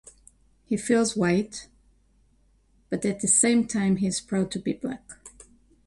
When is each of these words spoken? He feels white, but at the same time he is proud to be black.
He 0.65 0.77
feels 0.77 1.15
white, 1.15 1.67
but 2.89 3.05
at 3.05 3.19
the 3.19 3.27
same 3.27 3.67
time 3.67 3.97
he 3.97 4.07
is 4.07 4.19
proud 4.19 4.49
to 4.49 4.57
be 4.59 4.73
black. 4.73 5.07